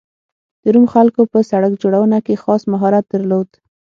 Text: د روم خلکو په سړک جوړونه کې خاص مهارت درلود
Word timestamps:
د 0.63 0.65
روم 0.73 0.85
خلکو 0.93 1.21
په 1.31 1.39
سړک 1.49 1.71
جوړونه 1.83 2.17
کې 2.25 2.41
خاص 2.43 2.61
مهارت 2.73 3.05
درلود 3.13 3.49